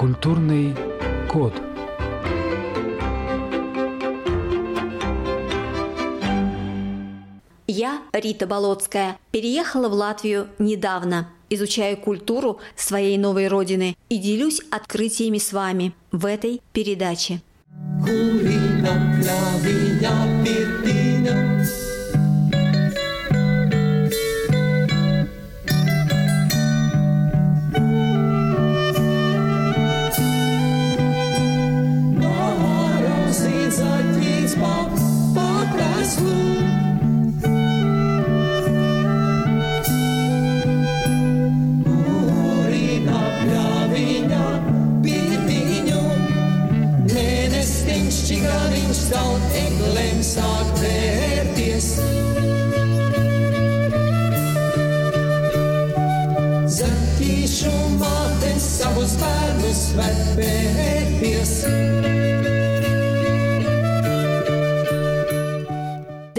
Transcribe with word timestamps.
Культурный 0.00 0.74
код. 1.30 1.52
Я, 7.66 8.00
Рита 8.14 8.46
Болотская, 8.46 9.18
переехала 9.30 9.90
в 9.90 9.92
Латвию 9.92 10.48
недавно. 10.58 11.28
Изучаю 11.50 11.98
культуру 11.98 12.60
своей 12.76 13.18
новой 13.18 13.48
родины 13.48 13.94
и 14.08 14.16
делюсь 14.16 14.62
открытиями 14.70 15.36
с 15.36 15.52
вами 15.52 15.92
в 16.12 16.24
этой 16.24 16.62
передаче. 16.72 17.42
Kurina 18.02 19.20
pļaviņā 59.80 60.90
pirtiņa 61.20 62.00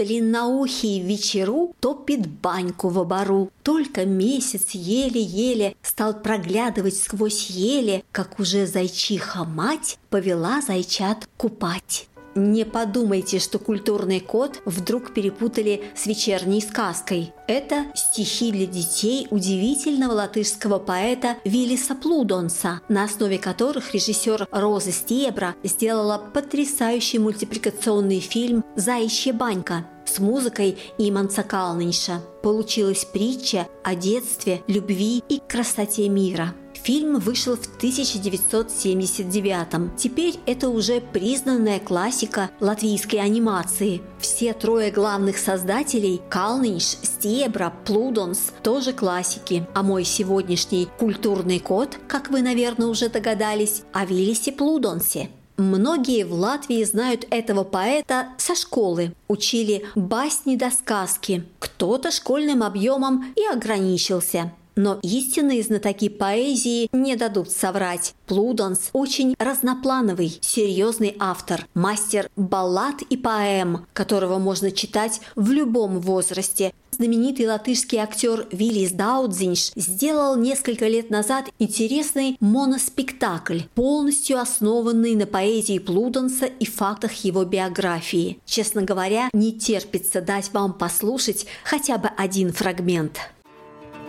Длинноухий 0.02 1.00
вечеру 1.00 1.74
топит 1.78 2.26
баньку 2.26 2.88
в 2.88 2.98
обору. 2.98 3.50
Только 3.62 4.04
месяц 4.04 4.70
еле-еле 4.72 5.76
стал 5.82 6.14
проглядывать 6.14 6.96
сквозь 6.96 7.50
ели, 7.50 8.04
как 8.10 8.40
уже 8.40 8.66
зайчиха 8.66 9.44
мать 9.44 9.98
повела 10.10 10.60
зайчат 10.60 11.28
купать. 11.36 12.08
Не 12.34 12.64
подумайте, 12.64 13.38
что 13.38 13.58
культурный 13.58 14.20
код 14.20 14.60
вдруг 14.64 15.12
перепутали 15.12 15.84
с 15.94 16.06
вечерней 16.06 16.60
сказкой. 16.60 17.32
Это 17.46 17.86
стихи 17.94 18.50
для 18.50 18.66
детей 18.66 19.26
удивительного 19.30 20.12
латышского 20.12 20.78
поэта 20.78 21.36
Виллиса 21.44 21.94
Плудонса, 21.94 22.80
на 22.88 23.04
основе 23.04 23.38
которых 23.38 23.92
режиссер 23.92 24.48
Роза 24.50 24.92
Стебра 24.92 25.54
сделала 25.62 26.18
потрясающий 26.32 27.18
мультипликационный 27.18 28.20
фильм 28.20 28.64
«Заячья 28.76 29.32
банька» 29.32 29.86
с 30.04 30.18
музыкой 30.18 30.78
Иманца 30.98 31.42
Калнинша. 31.42 32.20
Получилась 32.42 33.04
притча 33.04 33.68
о 33.84 33.94
детстве, 33.94 34.62
любви 34.66 35.22
и 35.28 35.40
красоте 35.46 36.08
мира– 36.08 36.54
Фильм 36.84 37.18
вышел 37.20 37.56
в 37.56 37.64
1979 37.76 39.96
Теперь 39.96 40.34
это 40.46 40.68
уже 40.68 41.00
признанная 41.00 41.78
классика 41.78 42.50
латвийской 42.58 43.16
анимации. 43.16 44.02
Все 44.18 44.52
трое 44.52 44.90
главных 44.90 45.38
создателей– 45.38 46.20
Калнинш, 46.28 46.82
Стебра, 46.82 47.72
Плудонс– 47.84 48.52
тоже 48.64 48.92
классики. 48.92 49.64
А 49.74 49.84
мой 49.84 50.02
сегодняшний 50.04 50.88
культурный 50.98 51.60
код, 51.60 51.96
как 52.08 52.30
вы, 52.30 52.42
наверное, 52.42 52.88
уже 52.88 53.08
догадались, 53.08 53.84
о 53.92 54.04
Виллисе 54.04 54.50
Плудонсе. 54.50 55.30
Многие 55.58 56.24
в 56.24 56.32
Латвии 56.32 56.82
знают 56.82 57.28
этого 57.30 57.62
поэта 57.62 58.30
со 58.38 58.56
школы, 58.56 59.14
учили 59.28 59.84
басни 59.94 60.56
до 60.56 60.72
сказки. 60.72 61.44
Кто-то 61.60 62.10
школьным 62.10 62.64
объемом 62.64 63.32
и 63.36 63.46
ограничился. 63.46 64.50
Но 64.76 64.98
истинные 65.02 65.62
знатоки 65.62 66.08
поэзии 66.08 66.88
не 66.92 67.16
дадут 67.16 67.50
соврать. 67.50 68.14
Плудонс 68.26 68.90
очень 68.92 69.34
разноплановый, 69.38 70.38
серьезный 70.40 71.16
автор, 71.18 71.66
мастер 71.74 72.30
баллад 72.36 73.02
и 73.02 73.16
поэм, 73.16 73.86
которого 73.92 74.38
можно 74.38 74.70
читать 74.70 75.20
в 75.36 75.50
любом 75.50 76.00
возрасте. 76.00 76.72
Знаменитый 76.92 77.46
латышский 77.46 77.98
актер 77.98 78.46
Виллис 78.52 78.92
Даудзинш 78.92 79.72
сделал 79.74 80.36
несколько 80.36 80.86
лет 80.86 81.08
назад 81.08 81.46
интересный 81.58 82.36
моноспектакль, 82.38 83.60
полностью 83.74 84.38
основанный 84.38 85.14
на 85.14 85.26
поэзии 85.26 85.78
Плудонса 85.78 86.46
и 86.46 86.66
фактах 86.66 87.12
его 87.24 87.44
биографии. 87.44 88.38
Честно 88.44 88.82
говоря, 88.82 89.30
не 89.32 89.52
терпится 89.52 90.20
дать 90.20 90.52
вам 90.52 90.74
послушать 90.74 91.46
хотя 91.64 91.96
бы 91.96 92.08
один 92.08 92.52
фрагмент. 92.52 93.18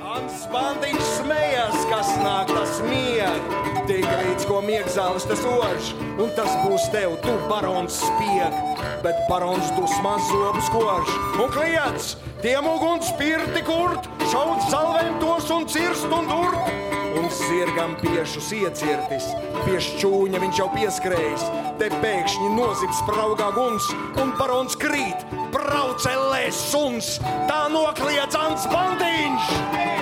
Ants 0.04 0.42
bandiņš 0.52 1.04
smējās, 1.22 1.84
kas 1.88 2.10
nāk 2.20 2.50
tas 2.52 2.82
mieg. 2.84 3.46
Tik 3.88 4.04
līdz 4.04 4.48
ko 4.50 4.58
miegzālis 4.66 5.24
tas 5.30 5.40
ož, 5.48 5.94
un 6.20 6.34
tas 6.36 6.52
būs 6.66 6.90
tev, 6.92 7.14
tu 7.24 7.32
barons 7.48 8.02
spieg. 8.04 8.58
Bet 9.06 9.22
barons 9.30 9.72
dusmās 9.78 10.28
zobus 10.28 10.68
kož 10.74 11.12
un 11.40 11.48
kliedz, 11.56 12.18
tiem 12.44 12.68
uguns 12.68 13.14
pirti 13.20 13.64
kurt, 13.64 14.10
šaut 14.34 14.68
salvēm 14.68 15.22
tos 15.24 15.48
un 15.56 15.70
cirst 15.72 16.12
un 16.12 16.28
durt. 16.28 16.68
Un 17.14 17.30
zirgam 17.32 17.96
piešus 18.02 18.50
iecirtis, 18.58 19.30
pie 19.64 19.80
šķūņa 19.88 20.44
viņš 20.44 20.60
jau 20.60 20.68
pieskrējis. 20.74 21.48
Te 21.80 21.88
pēkšņi 22.04 22.52
nozibs 22.58 23.00
spraugā 23.06 23.54
guns, 23.56 23.88
un 24.20 24.36
barons 24.36 24.76
krīt, 24.84 25.24
braucelē 25.56 26.50
suns. 26.52 27.16
Tā 27.48 27.64
nokliedz 27.72 28.36
Ants 28.44 28.68
Bandiņš! 28.74 29.93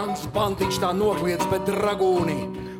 Ants 0.00 0.22
Bantiņš 0.32 0.78
tā 0.80 0.94
nokliedz, 0.96 1.42
bet 1.50 1.66
dragūni 1.68 2.38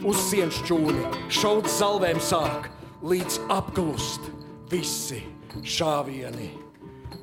uz 0.09 0.17
sienas 0.31 0.57
čūni. 0.65 1.03
Šaut 1.29 1.67
salvēm 1.69 2.17
sāk, 2.25 2.71
līdz 3.05 3.37
apklust 3.53 4.31
visi 4.71 5.19
šāvieni 5.61 6.49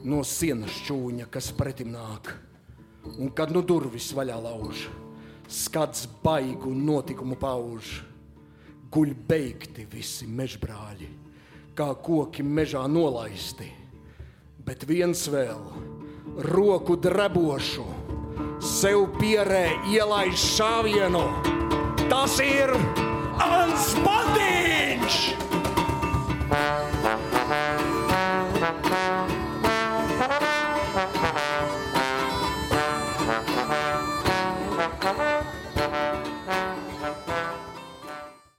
no 0.05 0.21
sienas 0.21 0.75
čūņa, 0.85 1.25
kas 1.33 1.49
pretim 1.57 1.95
nāk. 1.95 2.29
Un 3.17 3.31
kad 3.33 3.49
nu 3.55 3.63
durvis 3.65 4.11
vaļā 4.13 4.37
lauž, 4.43 4.83
skats 5.49 6.05
baigu 6.21 6.75
notikumu 6.77 7.39
pauž, 7.41 8.03
guļ 8.93 9.15
beigti 9.31 9.87
visi 9.89 10.29
mežbrāļi, 10.29 11.09
kā 11.73 11.89
koki 12.05 12.45
mežā 12.45 12.85
nolaisti, 12.85 13.71
bet 14.61 14.85
viens 14.85 15.25
vēl 15.33 15.71
roku 16.53 16.99
drebošu 17.01 18.06
sev 18.59 19.07
pierē 19.19 19.71
ielaiž 19.91 20.37
šāvienu. 20.57 21.23
Tas 22.07 22.39
ir 22.43 22.73
Ants 23.43 23.93
Badiņš! 24.05 25.17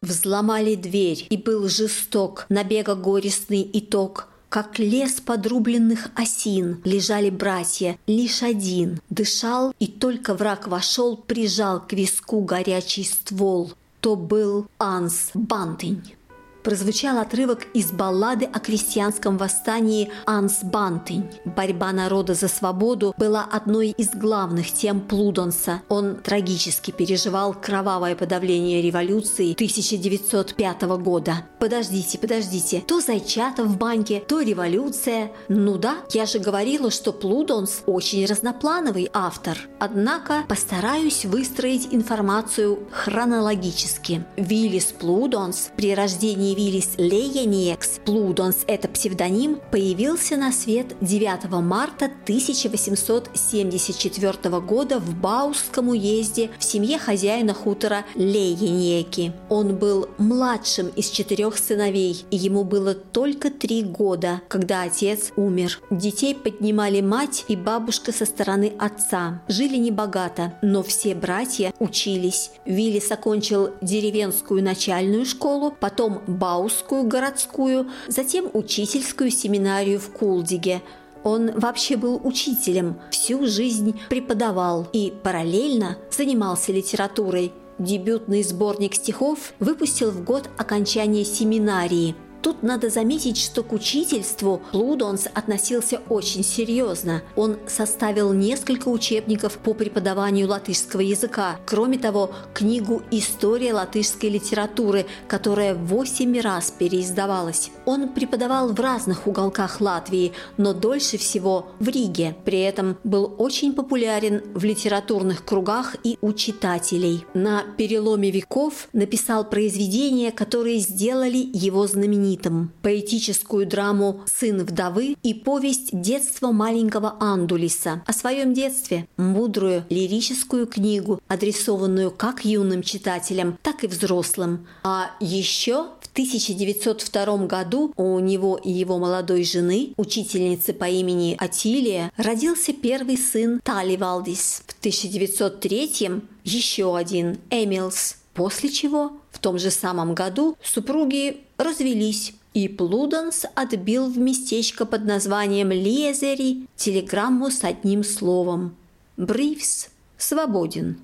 Взломали 0.01 0.75
дверь, 0.75 1.27
и 1.29 1.37
был 1.37 1.69
жесток, 1.69 2.47
набега 2.49 2.95
горестный 2.95 3.69
итог– 3.73 4.29
как 4.49 4.79
лес 4.79 5.21
подрубленных 5.21 6.11
осин 6.15 6.81
лежали 6.85 7.31
братья, 7.31 7.99
лишь 8.07 8.43
один 8.43 9.01
дышал, 9.11 9.75
и 9.79 9.87
только 9.87 10.35
враг 10.35 10.69
вошел, 10.69 11.17
прижал 11.17 11.81
к 11.87 11.93
виску 11.93 12.41
горячий 12.41 13.05
ствол. 13.05 13.73
То 14.01 14.15
был 14.17 14.69
Анс 14.79 15.31
Бантынь. 15.35 16.15
Прозвучал 16.63 17.19
отрывок 17.19 17.67
из 17.75 17.91
баллады 17.93 18.45
о 18.47 18.61
крестьянском 18.61 19.39
восстании 19.39 20.11
«Анс 20.27 20.63
Бантынь». 20.63 21.29
Борьба 21.45 21.93
народа 21.93 22.35
за 22.35 22.49
свободу 22.49 23.15
была 23.17 23.45
одной 23.45 23.91
из 23.91 24.11
главных 24.11 24.73
тем 24.73 25.01
Плудонса. 25.01 25.83
Он 25.89 26.17
трагически 26.17 26.91
переживал 26.91 27.55
кровавое 27.55 28.15
подавление 28.15 28.83
революции 28.83 29.53
1905 29.53 30.83
года. 30.99 31.45
Подождите, 31.59 32.19
подождите, 32.19 32.83
то 32.87 33.01
Зайчата 33.01 33.65
в 33.65 33.77
банке, 33.77 34.23
то 34.27 34.41
революция. 34.41 35.33
Ну 35.49 35.79
да, 35.79 35.97
я 36.13 36.27
же 36.27 36.39
говорила, 36.39 36.91
что 36.91 37.13
Плудонс 37.13 37.83
очень 37.87 38.27
разноплановый 38.27 39.09
автор. 39.13 39.59
Однако 39.79 40.45
постараюсь 40.49 41.25
выстроить 41.25 41.89
информацию 41.91 42.79
хронологически. 42.91 44.25
Вилис 44.37 44.87
Плудонс 44.87 45.71
при 45.77 45.95
рождении 45.95 46.48
Вилис 46.49 46.91
Леяниекс, 46.97 48.01
Плудонс– 48.07 48.65
это 48.67 48.89
псевдоним, 48.89 49.61
появился 49.71 50.39
на 50.39 50.51
свет 50.51 50.97
9 51.03 51.51
марта 51.61 52.07
1874 52.07 54.61
года 54.61 54.99
в 54.99 55.15
Баусском 55.15 55.91
уезде 55.91 56.49
в 56.59 56.65
семье 56.65 56.97
хозяина 56.97 57.53
хутора 57.53 58.07
Леяниеки. 58.15 59.35
Он 59.51 59.77
был 59.77 60.09
младшим 60.17 60.89
из 60.89 61.11
четырех 61.11 61.59
сыновей, 61.59 62.25
и 62.31 62.39
ему 62.39 62.65
было 62.65 62.95
только 62.95 63.51
три 63.51 63.83
года, 63.83 64.41
когда 64.49 64.85
отец 64.85 65.33
умер. 65.37 65.83
Детей 65.91 66.35
поднимали 66.35 67.03
мать 67.03 67.45
и 67.49 67.57
бабушка 67.57 68.11
со 68.11 68.25
стороны 68.25 68.73
отца. 68.79 69.43
Жили 69.49 69.77
небогато, 69.77 70.55
но 70.63 70.83
все 70.83 71.15
братья 71.15 71.75
учились. 71.79 72.53
Вилис 72.65 73.13
окончил 73.13 73.73
деревенскую 73.83 74.63
начальную 74.63 75.27
школу, 75.27 75.77
потом 75.79 76.23
Баусскую 76.39 77.05
городскую, 77.05 77.89
затем 78.07 78.49
учительскую 78.53 79.31
семинарию 79.31 79.99
в 79.99 80.11
Кулдиге. 80.11 80.83
Он 81.25 81.51
вообще 81.59 81.97
был 81.97 82.21
учителем, 82.23 83.01
всю 83.11 83.47
жизнь 83.47 84.01
преподавал 84.09 84.87
и 84.93 85.13
параллельно 85.23 85.99
занимался 86.11 86.73
литературой. 86.73 87.53
Дебютный 87.79 88.43
сборник 88.43 88.95
стихов 88.95 89.53
выпустил 89.59 90.11
в 90.11 90.25
год 90.25 90.49
окончания 90.57 91.25
семинарии– 91.25 92.15
Тут 92.43 92.63
надо 92.63 92.89
заметить, 92.89 93.37
что 93.37 93.63
к 93.63 93.73
учительству 93.73 94.63
Плудонс 94.71 95.27
относился 95.35 96.01
очень 96.09 96.45
серьезно. 96.45 97.23
Он 97.35 97.57
составил 97.67 98.33
несколько 98.33 98.89
учебников 98.89 99.59
по 99.59 99.75
преподаванию 99.75 100.49
латышского 100.49 101.01
языка. 101.01 101.57
Кроме 101.67 101.99
того, 101.99 102.31
книгу 102.55 103.03
«История 103.11 103.75
латышской 103.75 104.31
литературы», 104.31 105.07
которая 105.27 105.75
восемь 105.75 106.41
раз 106.41 106.71
переиздавалась. 106.71 107.71
Он 107.87 108.11
преподавал 108.11 108.69
в 108.73 108.79
разных 108.79 109.27
уголках 109.27 109.81
Латвии, 109.81 110.33
но 110.57 110.73
дольше 110.73 111.19
всего 111.19 111.67
в 111.81 111.89
Риге. 111.89 112.37
При 112.45 112.61
этом 112.61 112.99
был 113.03 113.35
очень 113.39 113.73
популярен 113.73 114.43
в 114.55 114.65
литературных 114.65 115.45
кругах 115.45 115.97
и 116.05 116.19
у 116.21 116.33
читателей. 116.33 117.25
На 117.35 117.65
переломе 117.77 118.31
веков 118.31 118.89
написал 118.93 119.45
произведения, 119.45 120.31
которые 120.31 120.79
сделали 120.79 121.49
его 121.53 121.87
знаменитым 121.87 122.28
знаменитым– 122.29 122.73
поэтическую 122.83 123.67
драму 123.67 124.21
«Сын 124.27 124.65
вдовы» 124.65 125.17
и 125.23 125.35
повесть 125.35 125.89
«Детство 125.93 126.53
маленького 126.53 127.17
Андулиса» 127.21 128.03
о 128.07 128.13
своем 128.13 128.55
детстве, 128.55 129.09
мудрую 129.17 129.85
лирическую 129.89 130.67
книгу, 130.67 131.21
адресованную 131.29 132.11
как 132.11 132.45
юным 132.45 132.83
читателям, 132.83 133.59
так 133.63 133.85
и 133.85 133.87
взрослым. 133.87 134.67
А 134.83 135.11
еще 135.21 135.87
в 136.01 136.09
1902 136.13 137.47
году 137.47 137.93
у 137.97 138.19
него 138.19 138.57
и 138.57 138.71
его 138.71 138.99
молодой 138.99 139.45
жены, 139.45 139.95
учительницы 139.97 140.73
по 140.73 140.85
имени 140.85 141.37
Атилия, 141.39 142.11
родился 142.17 142.73
первый 142.73 143.17
сын 143.17 143.61
Тали 143.63 143.97
Валдис. 143.97 144.63
В 144.67 144.79
1903 144.81 146.23
еще 146.45 146.97
один 146.97 147.39
Эмилс, 147.51 148.17
после 148.35 148.71
чего 148.71 149.13
в 149.39 149.41
том 149.41 149.57
же 149.57 149.71
самом 149.71 150.15
году 150.17 150.57
супруги 150.61 151.37
развелись, 151.59 152.35
и 152.55 152.67
Плуденс 152.67 153.47
отбил 153.55 154.11
в 154.11 154.19
местечко 154.19 154.85
под 154.85 155.05
названием 155.05 155.71
Лезери 155.71 156.67
телеграмму 156.75 157.49
с 157.53 157.63
одним 157.63 158.03
словом 158.03 158.75
«Брифс 159.17 159.91
свободен». 160.17 160.99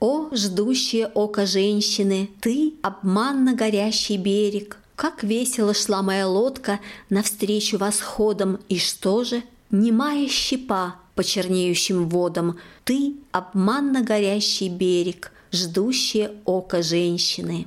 О, 0.00 0.28
ждущее 0.32 1.06
око 1.06 1.46
женщины, 1.46 2.28
ты– 2.42 2.74
обманно 2.82 3.54
горящий 3.54 4.18
берег, 4.18 4.76
как 4.96 5.22
весело 5.22 5.72
шла 5.72 6.02
моя 6.02 6.28
лодка 6.28 6.78
навстречу 7.08 7.78
восходам, 7.78 8.60
и 8.68 8.78
что 8.78 9.24
же? 9.24 9.42
Немая 9.70 10.28
щепа 10.28 10.96
по 11.14 11.24
чернеющим 11.24 12.08
водам, 12.08 12.58
ты– 12.84 13.14
обманно 13.32 14.02
горящий 14.02 14.68
берег, 14.68 15.32
ждущее 15.52 16.32
око 16.44 16.82
женщины. 16.82 17.66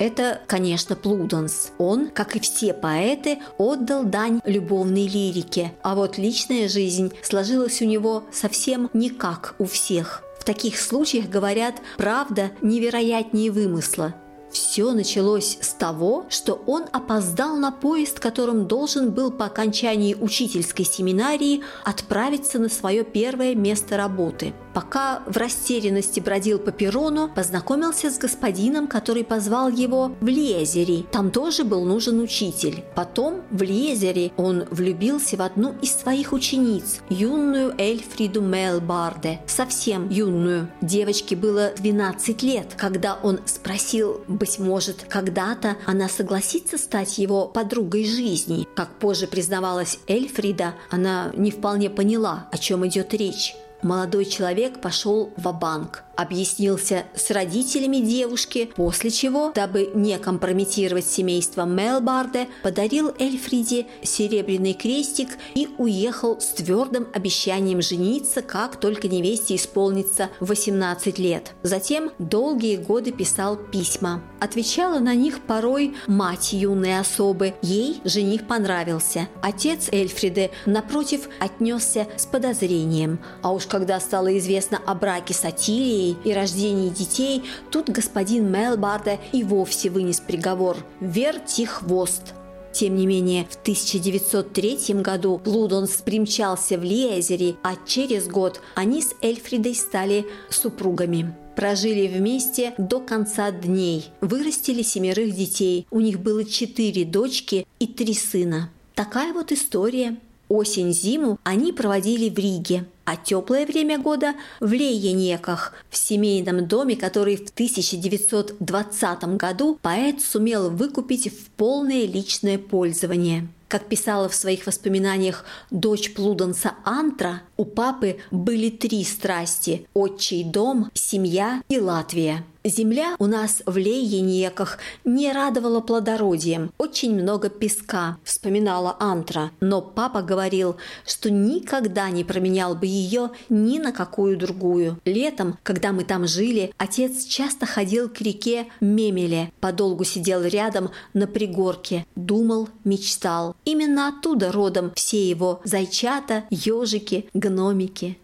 Это, 0.00 0.40
конечно, 0.46 0.96
Плуденс. 0.96 1.72
Он, 1.76 2.08
как 2.08 2.34
и 2.34 2.40
все 2.40 2.72
поэты, 2.72 3.38
отдал 3.58 4.04
дань 4.04 4.40
любовной 4.46 5.06
лирике, 5.06 5.74
а 5.82 5.94
вот 5.94 6.16
личная 6.16 6.70
жизнь 6.70 7.12
сложилась 7.22 7.82
у 7.82 7.84
него 7.84 8.24
совсем 8.32 8.88
не 8.94 9.10
как 9.10 9.54
у 9.58 9.66
всех. 9.66 10.22
В 10.38 10.44
таких 10.44 10.80
случаях 10.80 11.28
говорят 11.28 11.74
«правда 11.98 12.50
невероятнее 12.62 13.50
вымысла». 13.50 14.14
Все 14.50 14.92
началось 14.92 15.58
с 15.60 15.74
того, 15.74 16.26
что 16.28 16.60
он 16.66 16.84
опоздал 16.92 17.56
на 17.56 17.70
поезд, 17.70 18.18
которым 18.18 18.66
должен 18.66 19.10
был 19.10 19.30
по 19.30 19.46
окончании 19.46 20.14
учительской 20.14 20.84
семинарии 20.84 21.62
отправиться 21.84 22.58
на 22.58 22.68
свое 22.68 23.04
первое 23.04 23.54
место 23.54 23.96
работы– 23.96 24.52
Пока 24.72 25.22
в 25.26 25.36
растерянности 25.36 26.20
бродил 26.20 26.58
по 26.58 26.70
перрону, 26.70 27.28
познакомился 27.28 28.10
с 28.10 28.18
господином, 28.18 28.86
который 28.86 29.24
позвал 29.24 29.68
его 29.68 30.12
в 30.20 30.26
Лезери. 30.26 31.06
Там 31.10 31.30
тоже 31.30 31.64
был 31.64 31.84
нужен 31.84 32.20
учитель. 32.20 32.84
Потом 32.94 33.42
в 33.50 33.62
Лезери 33.62 34.32
он 34.36 34.64
влюбился 34.70 35.36
в 35.36 35.42
одну 35.42 35.74
из 35.82 35.92
своих 35.92 36.32
учениц, 36.32 37.00
юную 37.08 37.74
Эльфриду 37.78 38.40
Мелбарде. 38.40 39.40
Совсем 39.46 40.08
юную. 40.08 40.68
Девочке 40.80 41.34
было 41.34 41.72
12 41.76 42.42
лет, 42.42 42.74
когда 42.76 43.18
он 43.22 43.40
спросил, 43.46 44.20
быть 44.40 44.58
может, 44.58 45.04
когда-то 45.08 45.76
она 45.86 46.08
согласится 46.08 46.78
стать 46.78 47.18
его 47.18 47.46
подругой 47.46 48.04
жизни. 48.04 48.66
Как 48.74 48.98
позже 48.98 49.28
признавалась 49.28 49.98
Эльфрида, 50.08 50.74
она 50.90 51.30
не 51.36 51.52
вполне 51.52 51.90
поняла, 51.90 52.48
о 52.50 52.58
чем 52.58 52.84
идет 52.86 53.14
речь. 53.14 53.54
Молодой 53.82 54.24
человек 54.24 54.80
пошел 54.80 55.32
в 55.36 55.52
банк 55.52 56.04
объяснился 56.20 57.04
с 57.14 57.30
родителями 57.30 57.96
девушки, 57.96 58.70
после 58.76 59.10
чего, 59.10 59.52
дабы 59.54 59.90
не 59.94 60.18
компрометировать 60.18 61.06
семейство 61.06 61.64
Мелбарде, 61.64 62.48
подарил 62.62 63.14
Эльфриде 63.18 63.86
серебряный 64.02 64.74
крестик 64.74 65.30
и 65.54 65.68
уехал 65.78 66.40
с 66.40 66.48
твердым 66.48 67.08
обещанием 67.14 67.80
жениться, 67.80 68.42
как 68.42 68.78
только 68.78 69.08
невесте 69.08 69.56
исполнится 69.56 70.28
18 70.40 71.18
лет. 71.18 71.52
Затем 71.62 72.10
долгие 72.18 72.76
годы 72.76 73.12
писал 73.12 73.56
письма. 73.56 74.22
Отвечала 74.40 74.98
на 74.98 75.14
них 75.14 75.40
порой 75.40 75.94
мать 76.06 76.52
юной 76.52 76.98
особы. 76.98 77.54
Ей 77.62 78.00
жених 78.04 78.46
понравился. 78.46 79.28
Отец 79.42 79.88
Эльфриды, 79.90 80.50
напротив, 80.66 81.28
отнесся 81.38 82.06
с 82.16 82.26
подозрением. 82.26 83.20
А 83.42 83.52
уж 83.52 83.66
когда 83.70 84.00
стало 84.00 84.36
известно 84.36 84.80
о 84.84 84.94
браке 84.94 85.32
с 85.32 85.44
Атилией, 85.44 86.16
и 86.24 86.34
рождении 86.34 86.90
детей, 86.90 87.44
тут 87.70 87.88
господин 87.88 88.50
Мелбарда 88.50 89.18
и 89.32 89.44
вовсе 89.44 89.88
вынес 89.88 90.20
приговор 90.20 90.76
«Верти 91.00 91.64
хвост». 91.64 92.34
Тем 92.72 92.96
не 92.96 93.06
менее, 93.06 93.46
в 93.50 93.56
1903 93.56 94.94
году 95.02 95.40
Лудонс 95.44 96.02
примчался 96.04 96.78
в 96.78 96.84
Лиезере, 96.84 97.56
а 97.62 97.74
через 97.86 98.28
год 98.28 98.60
они 98.74 99.02
с 99.02 99.14
Эльфридой 99.22 99.74
стали 99.74 100.26
супругами. 100.50 101.34
Прожили 101.56 102.06
вместе 102.06 102.74
до 102.78 103.00
конца 103.00 103.50
дней, 103.50 104.10
вырастили 104.20 104.82
семерых 104.82 105.34
детей. 105.34 105.86
У 105.90 106.00
них 106.00 106.20
было 106.20 106.44
четыре 106.44 107.04
дочки 107.04 107.66
и 107.80 107.86
три 107.86 108.14
сына. 108.14 108.70
Такая 108.94 109.32
вот 109.32 109.52
история. 109.52 110.16
Осень-зиму 110.48 111.38
они 111.44 111.72
проводили 111.72 112.28
в 112.28 112.36
Риге, 112.36 112.84
а 113.10 113.16
теплое 113.16 113.66
время 113.66 113.98
года 113.98 114.34
в 114.60 114.70
Лейенеках, 114.70 115.72
в 115.90 115.96
семейном 115.96 116.68
доме, 116.68 116.94
который 116.94 117.34
в 117.34 117.50
1920 117.50 119.24
году 119.36 119.78
поэт 119.82 120.20
сумел 120.20 120.70
выкупить 120.70 121.26
в 121.26 121.50
полное 121.56 122.06
личное 122.06 122.56
пользование. 122.56 123.48
Как 123.66 123.86
писала 123.86 124.28
в 124.28 124.34
своих 124.34 124.66
воспоминаниях 124.66 125.44
дочь 125.72 126.14
Плуденса 126.14 126.74
Антра, 126.84 127.42
у 127.56 127.64
папы 127.64 128.18
были 128.30 128.70
три 128.70 129.02
страсти– 129.02 129.88
отчий 129.94 130.44
дом, 130.44 130.88
семья 130.94 131.62
и 131.68 131.80
Латвия. 131.80 132.44
Земля 132.62 133.16
у 133.18 133.26
нас 133.26 133.62
в 133.64 133.76
Лейенеках 133.76 134.78
не 135.06 135.32
радовала 135.32 135.80
плодородием, 135.80 136.72
очень 136.76 137.14
много 137.14 137.48
песка, 137.48 138.18
вспоминала 138.22 138.96
Антра. 139.00 139.50
Но 139.60 139.80
папа 139.80 140.20
говорил, 140.20 140.76
что 141.06 141.30
никогда 141.30 142.10
не 142.10 142.22
променял 142.22 142.74
бы 142.74 142.86
ее 142.86 143.30
ни 143.48 143.78
на 143.78 143.92
какую 143.92 144.36
другую. 144.36 144.98
Летом, 145.06 145.56
когда 145.62 145.92
мы 145.92 146.04
там 146.04 146.26
жили, 146.26 146.74
отец 146.76 147.24
часто 147.24 147.64
ходил 147.64 148.10
к 148.10 148.20
реке 148.20 148.66
Мемеле, 148.80 149.52
подолгу 149.60 150.04
сидел 150.04 150.42
рядом 150.42 150.90
на 151.14 151.26
пригорке, 151.26 152.04
думал, 152.14 152.68
мечтал. 152.84 153.56
Именно 153.64 154.08
оттуда 154.08 154.52
родом 154.52 154.92
все 154.94 155.30
его 155.30 155.62
зайчата, 155.64 156.44
ежики, 156.50 157.26
гномики. 157.32 158.18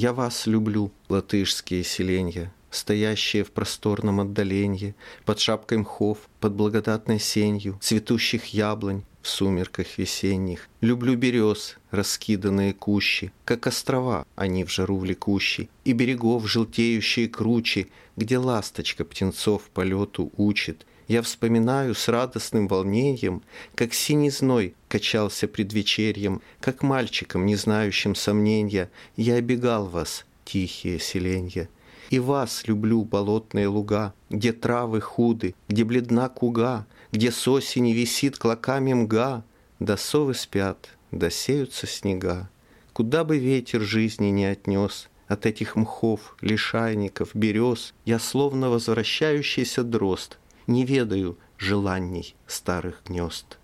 Я 0.00 0.12
вас 0.12 0.46
люблю, 0.46 0.92
латышские 1.08 1.82
селенья, 1.82 2.54
Стоящие 2.70 3.42
в 3.42 3.50
просторном 3.50 4.20
отдаленье, 4.20 4.94
Под 5.24 5.40
шапкой 5.40 5.78
мхов, 5.78 6.18
под 6.38 6.52
благодатной 6.52 7.18
сенью, 7.18 7.80
Цветущих 7.80 8.54
яблонь 8.54 9.02
в 9.22 9.28
сумерках 9.28 9.98
весенних. 9.98 10.68
Люблю 10.80 11.16
берез, 11.16 11.78
раскиданные 11.90 12.74
кущи, 12.74 13.32
Как 13.44 13.66
острова 13.66 14.24
они 14.36 14.62
в 14.62 14.70
жару 14.70 14.98
влекущи, 14.98 15.68
И 15.82 15.92
берегов 15.92 16.48
желтеющие 16.48 17.28
кручи, 17.28 17.88
Где 18.16 18.38
ласточка 18.38 19.04
птенцов 19.04 19.62
полету 19.74 20.30
учит, 20.36 20.86
я 21.08 21.22
вспоминаю 21.22 21.94
с 21.94 22.06
радостным 22.08 22.68
волнением, 22.68 23.42
как 23.74 23.94
синий 23.94 24.30
зной 24.30 24.74
качался 24.88 25.48
предвечерьем, 25.48 26.42
как 26.60 26.82
мальчиком, 26.82 27.46
не 27.46 27.56
знающим 27.56 28.14
сомнения, 28.14 28.90
я 29.16 29.34
обегал 29.34 29.86
вас, 29.86 30.26
тихие 30.44 31.00
селенья. 31.00 31.68
И 32.10 32.18
вас 32.18 32.66
люблю, 32.66 33.04
болотные 33.04 33.68
луга, 33.68 34.14
где 34.30 34.52
травы 34.52 35.00
худы, 35.00 35.54
где 35.68 35.84
бледна 35.84 36.28
куга, 36.28 36.86
где 37.10 37.32
с 37.32 37.48
осени 37.48 37.92
висит 37.92 38.38
клоками 38.38 38.92
мга, 38.92 39.44
да 39.78 39.96
совы 39.96 40.34
спят, 40.34 40.90
да 41.10 41.30
сеются 41.30 41.86
снега. 41.86 42.50
Куда 42.92 43.24
бы 43.24 43.38
ветер 43.38 43.80
жизни 43.80 44.26
не 44.26 44.44
отнес, 44.44 45.08
от 45.26 45.46
этих 45.46 45.76
мхов, 45.76 46.36
лишайников, 46.40 47.30
берез, 47.34 47.94
я 48.04 48.18
словно 48.18 48.70
возвращающийся 48.70 49.84
дрозд, 49.84 50.38
не 50.68 50.84
ведаю 50.84 51.36
желаний 51.56 52.36
старых 52.46 53.02
гнезд. 53.06 53.58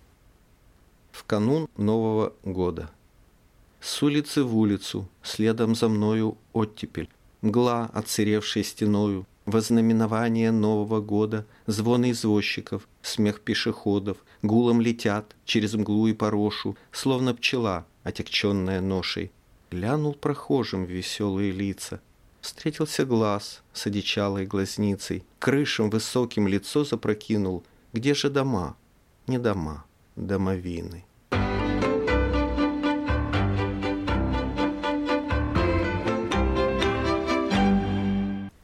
В 1.12 1.22
канун 1.24 1.68
Нового 1.76 2.32
года. 2.42 2.90
С 3.80 4.02
улицы 4.02 4.42
в 4.42 4.56
улицу, 4.56 5.06
следом 5.22 5.74
за 5.74 5.88
мною 5.88 6.38
оттепель, 6.54 7.08
Мгла, 7.42 7.90
отсыревшей 7.92 8.64
стеною, 8.64 9.26
Вознаменование 9.44 10.50
Нового 10.50 11.02
года, 11.02 11.44
Звоны 11.66 12.12
извозчиков, 12.12 12.88
смех 13.02 13.42
пешеходов, 13.42 14.16
Гулом 14.40 14.80
летят 14.80 15.36
через 15.44 15.74
мглу 15.74 16.06
и 16.06 16.14
порошу, 16.14 16.74
Словно 16.90 17.34
пчела, 17.34 17.84
отягченная 18.02 18.80
ношей. 18.80 19.30
Глянул 19.70 20.14
прохожим 20.14 20.84
веселые 20.84 21.52
лица, 21.52 22.00
Встретился 22.44 23.06
глаз 23.06 23.62
с 23.72 23.86
одичалой 23.86 24.44
глазницей, 24.44 25.24
Крышем 25.38 25.88
высоким 25.88 26.46
лицо 26.46 26.84
запрокинул. 26.84 27.62
Где 27.94 28.12
же 28.12 28.28
дома? 28.28 28.76
Не 29.26 29.38
дома, 29.38 29.86
домовины. 30.14 31.06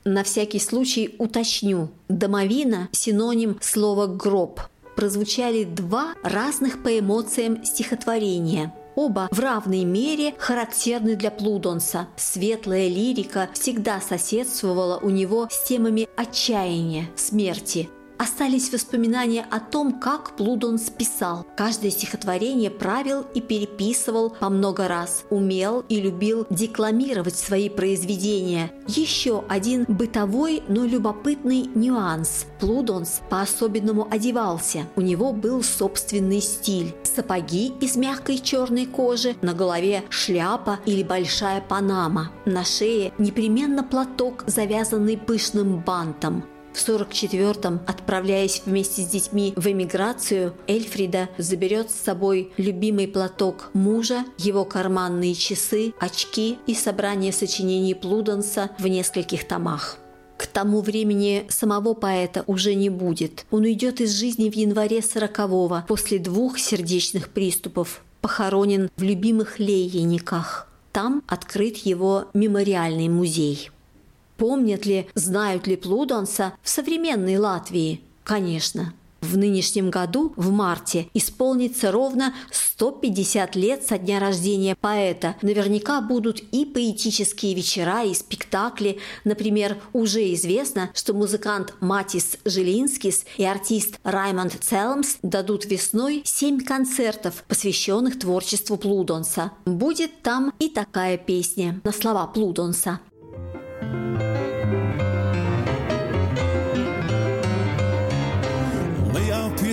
На 0.05 0.25
всякий 0.25 0.59
случай 0.59 1.15
уточню. 1.19 1.89
Домовина– 2.11 2.91
синоним 2.93 3.57
слова 3.63 4.07
«гроб». 4.07 4.61
Прозвучали 4.95 5.65
два 5.65 6.17
разных 6.23 6.83
по 6.83 6.99
эмоциям 6.99 7.65
стихотворения– 7.65 8.75
Оба 9.01 9.29
в 9.31 9.41
равной 9.41 9.85
мере 9.85 10.35
характерны 10.37 11.17
для 11.17 11.31
Плудонса. 11.31 12.09
Светлая 12.17 12.87
лирика 12.87 13.49
всегда 13.55 13.99
соседствовала 13.99 14.99
у 14.99 15.09
него 15.09 15.49
с 15.51 15.67
темами 15.67 16.07
отчаяния, 16.19 17.09
смерти, 17.17 17.89
остались 18.21 18.71
воспоминания 18.71 19.47
о 19.51 19.61
том, 19.61 19.99
как 19.99 20.37
Плудонс 20.37 20.91
писал. 20.91 21.47
Каждое 21.57 21.91
стихотворение 21.91 22.71
правил 22.71 23.25
и 23.33 23.41
переписывал 23.41 24.31
по 24.39 24.51
много 24.51 24.89
раз, 24.89 25.25
умел 25.31 25.83
и 25.89 25.99
любил 26.01 26.47
декламировать 26.51 27.37
свои 27.37 27.71
произведения. 27.71 28.71
Еще 28.87 29.43
один 29.49 29.87
бытовой, 29.89 30.63
но 30.69 30.85
любопытный 30.85 31.63
нюанс. 31.75 32.45
Плудонс 32.61 33.23
по-особенному 33.31 34.07
одевался. 34.11 34.85
У 34.97 35.01
него 35.01 35.33
был 35.33 35.63
собственный 35.63 36.43
стиль. 36.43 36.95
Сапоги 37.03 37.73
из 37.81 37.97
мягкой 37.97 38.39
черной 38.39 38.85
кожи, 38.85 39.35
на 39.41 39.55
голове 39.55 40.03
шляпа 40.11 40.79
или 40.85 41.03
большая 41.03 41.63
панама. 41.63 42.31
На 42.45 42.65
шее 42.65 43.15
непременно 43.17 43.83
платок, 43.83 44.45
завязанный 44.47 45.17
пышным 45.17 45.79
бантом. 45.83 46.45
В 46.81 46.89
44-м, 46.89 47.83
отправляясь 47.87 48.63
вместе 48.65 49.03
с 49.03 49.07
детьми 49.07 49.53
в 49.55 49.67
эмиграцию, 49.67 50.55
Эльфрида 50.67 51.29
заберет 51.37 51.91
с 51.91 51.95
собой 51.95 52.53
любимый 52.57 53.07
платок 53.07 53.69
мужа, 53.75 54.25
его 54.39 54.65
карманные 54.65 55.35
часы, 55.35 55.93
очки 56.01 56.57
и 56.67 56.75
собрание 56.75 57.33
сочинений 57.33 57.93
Плуденса 57.93 58.71
в 58.79 58.87
нескольких 58.87 59.47
томах. 59.47 59.99
К 60.39 60.47
тому 60.47 60.81
времени 60.81 61.45
самого 61.51 61.93
поэта 61.93 62.45
уже 62.47 62.75
не 62.75 62.89
будет. 62.89 63.45
Он 63.51 63.65
уйдет 63.65 64.01
из 64.01 64.19
жизни 64.19 64.49
в 64.49 64.55
январе 64.55 65.01
40-го 65.01 65.83
после 65.87 66.19
двух 66.19 66.59
сердечных 66.59 67.29
приступов, 67.29 68.03
похоронен 68.23 68.89
в 68.97 69.03
любимых 69.03 69.59
Лейениках. 69.59 70.67
Там 70.93 71.23
открыт 71.29 71.77
его 71.77 72.29
мемориальный 72.33 73.11
музей. 73.11 73.71
Помнят 74.41 74.87
ли, 74.87 75.07
знают 75.15 75.67
ли 75.67 75.77
Плудонса 75.77 76.55
в 76.63 76.71
современной 76.71 77.37
Латвии? 77.37 78.01
Конечно. 78.25 78.95
В 79.21 79.37
нынешнем 79.37 79.91
году, 79.91 80.33
в 80.37 80.51
марте, 80.51 81.09
исполнится 81.13 81.93
ровно 81.93 82.35
150 82.51 83.55
лет 83.55 83.87
со 83.87 83.99
дня 83.99 84.19
рождения 84.19 84.75
поэта. 84.75 85.37
Наверняка 85.43 86.01
будут 86.01 86.41
и 86.41 86.65
поэтические 86.65 87.53
вечера, 87.53 88.03
и 88.05 88.15
спектакли. 88.15 88.99
Например, 89.25 89.77
уже 89.93 90.33
известно, 90.33 90.89
что 90.95 91.13
музыкант 91.13 91.75
Матис 91.81 92.39
Жилинскис 92.47 93.27
и 93.37 93.45
артист 93.45 94.01
Раймонд 94.05 94.55
Целмс 94.59 95.17
дадут 95.23 95.67
весной 95.67 96.23
7 96.25 96.61
концертов, 96.61 97.45
посвященных 97.47 98.19
творчеству 98.19 98.79
Плудонса. 98.79 99.53
Будет 99.67 100.23
там 100.23 100.55
и 100.59 100.71
такая 100.71 101.19
песня 101.19 101.79
на 101.85 101.93
слова 101.93 102.27
Плудонса. 102.27 103.01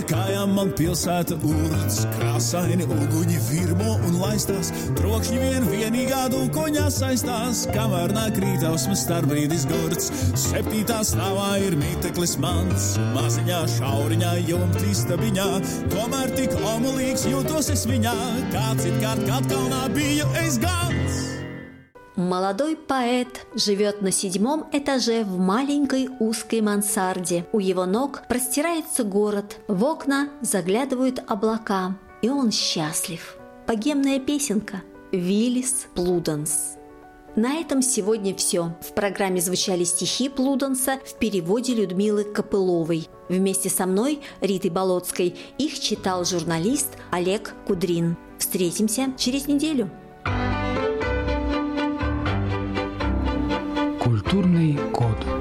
Kājām 0.07 0.53
man 0.55 0.71
pilsēta 0.77 1.37
urts, 1.47 2.01
krāsaini 2.15 2.87
uguņi 2.87 3.39
virmo 3.49 3.95
un 4.07 4.17
laistās, 4.21 4.71
trokšņi 4.97 5.39
vien 5.41 5.67
vienīgā 5.71 6.23
dūkoņā 6.33 6.87
saistās, 6.93 7.65
kamēr 7.75 8.13
nāk 8.15 8.39
rītausmas 8.43 9.03
starbrīdis 9.05 9.67
gurts. 9.69 10.11
Septītā 10.47 11.01
stāvā 11.07 11.53
ir 11.67 11.77
mīteklis 11.79 12.37
mans, 12.43 12.93
maziņā 13.15 13.63
šauriņā 13.77 14.35
jumta 14.49 14.85
istabiņā, 14.91 15.49
tomēr 15.93 16.35
tik 16.37 16.55
omulīgs 16.75 17.27
jūtos 17.31 17.73
es 17.75 17.87
viņā, 17.89 18.17
kāds 18.55 18.87
it 18.87 19.01
kārt 19.03 19.25
Katkalnā 19.27 19.87
biju 19.95 20.29
es 20.45 20.61
gans. 20.63 21.36
Молодой 22.17 22.75
поэт 22.75 23.45
живет 23.53 24.01
на 24.01 24.11
седьмом 24.11 24.67
этаже 24.71 25.23
в 25.23 25.37
маленькой 25.37 26.09
узкой 26.19 26.61
мансарде. 26.61 27.45
У 27.51 27.59
его 27.59 27.85
ног 27.85 28.23
простирается 28.27 29.03
город, 29.03 29.59
в 29.67 29.83
окна 29.83 30.29
заглядывают 30.41 31.19
облака, 31.27 31.95
и 32.23 32.29
он 32.29 32.51
счастлив. 32.51 33.37
Богемная 33.67 34.19
песенка 34.19 34.81
«Виллис 35.11 35.85
Плуденс». 35.93 36.77
На 37.35 37.59
этом 37.59 37.83
сегодня 37.83 38.33
все. 38.33 38.75
В 38.81 38.95
программе 38.95 39.39
звучали 39.39 39.83
стихи 39.83 40.27
Плуденса 40.27 40.99
в 41.05 41.19
переводе 41.19 41.75
Людмилы 41.75 42.23
Копыловой. 42.23 43.07
Вместе 43.29 43.69
со 43.69 43.85
мной, 43.85 44.21
Ритой 44.41 44.71
Болотской, 44.71 45.35
их 45.59 45.79
читал 45.79 46.25
журналист 46.25 46.97
Олег 47.11 47.53
Кудрин. 47.67 48.17
Встретимся 48.39 49.13
через 49.19 49.47
неделю. 49.47 49.91
Культурный 54.37 54.77
код. 54.93 55.36